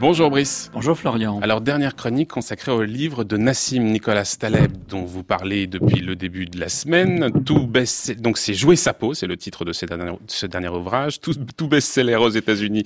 [0.00, 0.70] Bonjour Brice.
[0.72, 1.40] Bonjour Florian.
[1.42, 6.16] Alors dernière chronique consacrée au livre de Nassim Nicolas Taleb dont vous parlez depuis le
[6.16, 7.30] début de la semaine.
[7.44, 10.68] Tout best donc c'est Jouer sa peau, c'est le titre de ce dernier, ce dernier
[10.68, 11.20] ouvrage.
[11.20, 12.84] Tout, tout best-seller aux États-Unis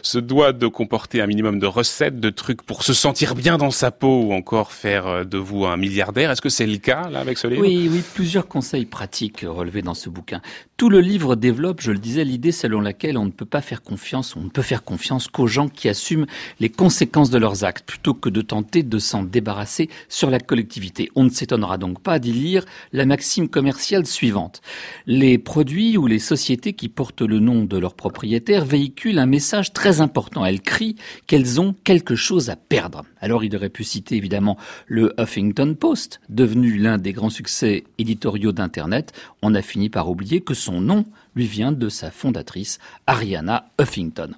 [0.00, 3.70] se doit de comporter un minimum de recettes, de trucs pour se sentir bien dans
[3.70, 6.30] sa peau ou encore faire euh, de vous un milliardaire.
[6.30, 7.60] Est-ce que c'est le cas là avec ce livre?
[7.60, 10.40] Oui, oui, plusieurs conseils pratiques relevés dans ce bouquin.
[10.78, 13.82] Tout le livre développe, je le disais, l'idée selon laquelle on ne peut pas faire
[13.82, 16.26] confiance, on ne peut faire confiance qu'aux gens qui assument
[16.60, 21.10] les conséquences de leurs actes, plutôt que de tenter de s'en débarrasser sur la collectivité.
[21.14, 24.60] On ne s'étonnera donc pas d'y lire la maxime commerciale suivante.
[25.06, 29.72] Les produits ou les sociétés qui portent le nom de leur propriétaire véhiculent un message
[29.72, 30.44] très important.
[30.44, 33.04] Elles crient qu'elles ont quelque chose à perdre.
[33.20, 38.52] Alors il aurait pu citer évidemment le Huffington Post, devenu l'un des grands succès éditoriaux
[38.52, 39.12] d'Internet.
[39.42, 44.34] On a fini par oublier que son nom lui vient de sa fondatrice, Ariana Huffington.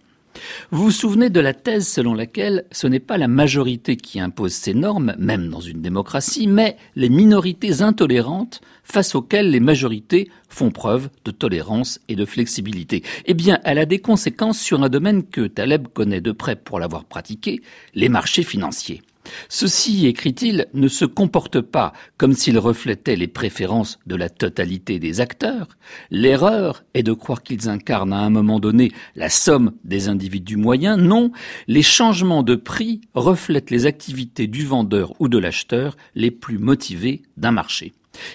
[0.71, 4.53] Vous vous souvenez de la thèse selon laquelle ce n'est pas la majorité qui impose
[4.53, 10.71] ces normes, même dans une démocratie, mais les minorités intolérantes face auxquelles les majorités font
[10.71, 13.03] preuve de tolérance et de flexibilité.
[13.27, 16.79] Eh bien, elle a des conséquences sur un domaine que Taleb connaît de près pour
[16.79, 17.63] l'avoir pratiqué,
[17.95, 19.03] les marchés financiers.
[19.49, 25.21] Ceci, écrit-il, ne se comporte pas comme s'il reflétait les préférences de la totalité des
[25.21, 25.69] acteurs.
[26.11, 30.99] L'erreur est de croire qu'ils incarnent à un moment donné la somme des individus moyens.
[30.99, 31.33] Non,
[31.67, 37.23] les changements de prix reflètent les activités du vendeur ou de l'acheteur les plus motivés
[37.37, 37.93] d'un marché.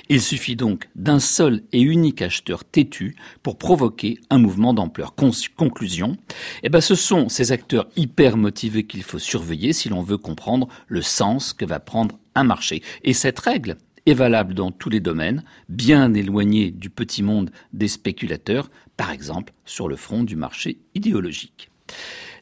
[0.09, 5.15] Il suffit donc d'un seul et unique acheteur têtu pour provoquer un mouvement d'ampleur.
[5.55, 6.17] conclusion,
[6.63, 10.67] eh ben ce sont ces acteurs hyper motivés qu'il faut surveiller si l'on veut comprendre
[10.87, 12.81] le sens que va prendre un marché.
[13.03, 17.87] Et cette règle est valable dans tous les domaines, bien éloignés du petit monde des
[17.87, 21.69] spéculateurs, par exemple sur le front du marché idéologique.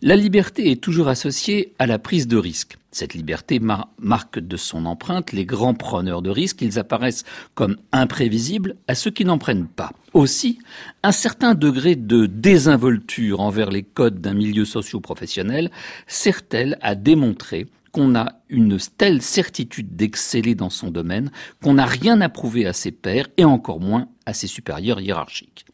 [0.01, 2.77] La liberté est toujours associée à la prise de risque.
[2.89, 6.61] Cette liberté marque de son empreinte les grands preneurs de risques.
[6.61, 9.91] Ils apparaissent comme imprévisibles à ceux qui n'en prennent pas.
[10.13, 10.59] Aussi,
[11.03, 15.69] un certain degré de désinvolture envers les codes d'un milieu socio-professionnel
[16.07, 21.29] sert-elle à démontrer qu'on a une telle certitude d'exceller dans son domaine
[21.61, 25.65] qu'on n'a rien à prouver à ses pairs et encore moins à ses supérieurs hiérarchiques.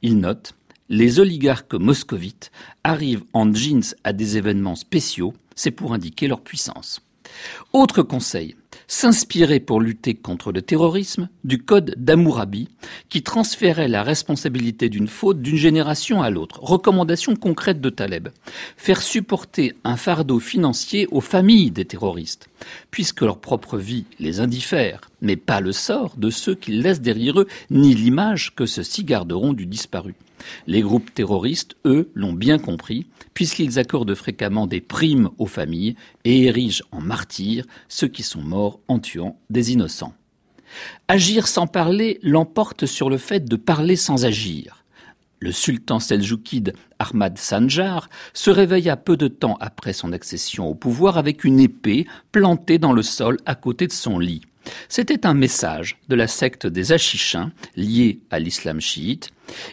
[0.00, 0.54] Il note
[0.88, 2.50] les oligarques moscovites
[2.82, 7.00] arrivent en jeans à des événements spéciaux, c'est pour indiquer leur puissance.
[7.72, 8.56] Autre conseil,
[8.86, 12.68] s'inspirer pour lutter contre le terrorisme du code d'Amourabi
[13.08, 16.60] qui transférait la responsabilité d'une faute d'une génération à l'autre.
[16.62, 18.28] Recommandation concrète de Taleb.
[18.76, 22.48] Faire supporter un fardeau financier aux familles des terroristes,
[22.90, 27.40] puisque leur propre vie les indiffère, mais pas le sort de ceux qu'ils laissent derrière
[27.40, 30.14] eux, ni l'image que ceux-ci garderont du disparu.
[30.66, 36.44] Les groupes terroristes, eux, l'ont bien compris, puisqu'ils accordent fréquemment des primes aux familles et
[36.44, 40.14] érigent en martyrs ceux qui sont morts en tuant des innocents.
[41.08, 44.84] Agir sans parler l'emporte sur le fait de parler sans agir.
[45.40, 51.18] Le sultan seljoukide Ahmad Sanjar se réveilla peu de temps après son accession au pouvoir
[51.18, 54.42] avec une épée plantée dans le sol à côté de son lit.
[54.88, 59.30] C'était un message de la secte des Achichins, liés à l'islam chiite.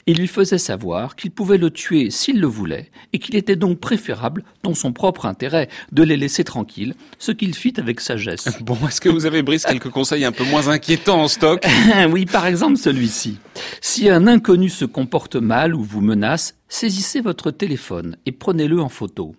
[0.07, 3.79] Il lui faisait savoir qu'il pouvait le tuer s'il le voulait, et qu'il était donc
[3.79, 8.49] préférable, dans son propre intérêt, de les laisser tranquilles, ce qu'il fit avec sagesse.
[8.61, 11.65] Bon, est-ce que vous avez, Brice, quelques conseils un peu moins inquiétants en stock?
[12.09, 13.37] Oui, par exemple celui-ci.
[13.81, 18.89] Si un inconnu se comporte mal ou vous menace, saisissez votre téléphone et prenez-le en
[18.89, 19.35] photo.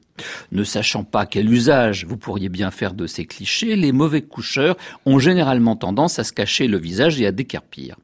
[0.50, 4.76] Ne sachant pas quel usage vous pourriez bien faire de ces clichés, les mauvais coucheurs
[5.06, 7.96] ont généralement tendance à se cacher le visage et à décarpir.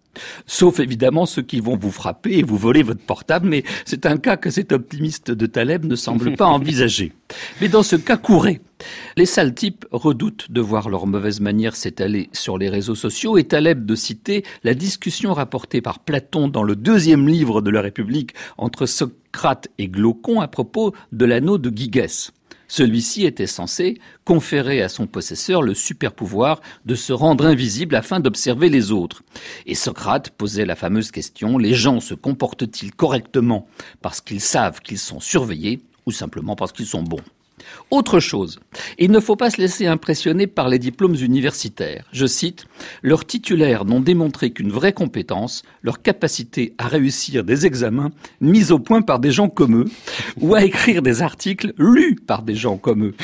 [0.46, 4.16] Sauf évidemment ceux qui vont vous frapper et vous voler votre portable, mais c'est un
[4.16, 7.12] cas que cet optimiste de Taleb ne semble pas envisager.
[7.60, 8.60] Mais dans ce cas, courez.
[9.16, 13.44] Les sales types redoutent de voir leur mauvaise manière s'étaler sur les réseaux sociaux et
[13.44, 18.34] Taleb de citer la discussion rapportée par Platon dans le deuxième livre de la République
[18.56, 22.30] entre Socrate et Glaucon à propos de l'anneau de Gyges.
[22.68, 28.20] Celui-ci était censé conférer à son possesseur le super pouvoir de se rendre invisible afin
[28.20, 29.22] d'observer les autres.
[29.66, 33.66] Et Socrate posait la fameuse question, les gens se comportent-ils correctement
[34.02, 37.22] parce qu'ils savent qu'ils sont surveillés ou simplement parce qu'ils sont bons?
[37.90, 38.60] Autre chose,
[38.98, 42.06] il ne faut pas se laisser impressionner par les diplômes universitaires.
[42.12, 42.66] Je cite,
[43.02, 48.10] leurs titulaires n'ont démontré qu'une vraie compétence, leur capacité à réussir des examens
[48.40, 49.90] mis au point par des gens comme eux,
[50.40, 53.14] ou à écrire des articles lus par des gens comme eux.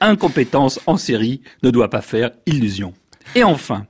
[0.00, 2.92] Incompétence en série ne doit pas faire illusion.
[3.34, 3.86] Et enfin,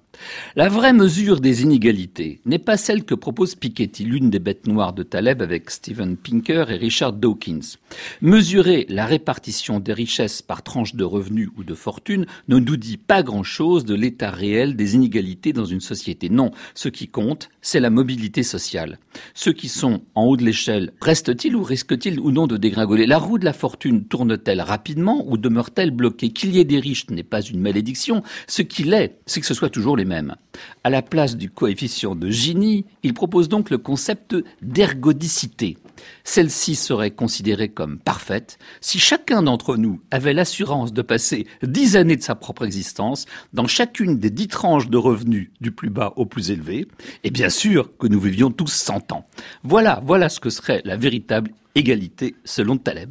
[0.57, 4.93] La vraie mesure des inégalités n'est pas celle que propose Piketty, l'une des bêtes noires
[4.93, 7.77] de Taleb avec Steven Pinker et Richard Dawkins.
[8.21, 12.97] Mesurer la répartition des richesses par tranche de revenus ou de fortune ne nous dit
[12.97, 16.29] pas grand-chose de l'état réel des inégalités dans une société.
[16.29, 18.99] Non, ce qui compte, c'est la mobilité sociale.
[19.35, 23.07] Ceux qui sont en haut de l'échelle restent-ils ou risquent-ils ou non de dégringoler?
[23.07, 26.31] La roue de la fortune tourne-t-elle rapidement ou demeure-t-elle bloquée?
[26.31, 28.23] Qu'il y ait des riches n'est pas une malédiction.
[28.47, 30.37] Ce qu'il est, c'est que ce soit toujours les mêmes.
[30.85, 35.79] À la place du coefficient de Gini, il propose donc le concept d'ergodicité.
[36.25, 42.17] Celle-ci serait considérée comme parfaite si chacun d'entre nous avait l'assurance de passer dix années
[42.17, 46.27] de sa propre existence dans chacune des dix tranches de revenus du plus bas au
[46.27, 46.87] plus élevé,
[47.23, 49.27] et bien sûr que nous vivions tous cent ans.
[49.63, 53.03] Voilà, voilà ce que serait la véritable égalité selon Taleb.